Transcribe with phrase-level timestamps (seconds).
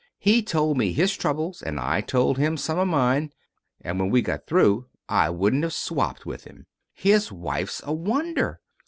[0.17, 3.31] He told me his troubles, and I told him some of mine,
[3.81, 6.65] and when we got through I wouldn't have swapped with him.
[6.95, 8.61] His wife's a wonder.